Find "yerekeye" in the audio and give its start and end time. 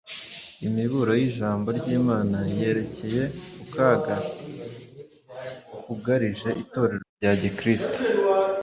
2.59-3.23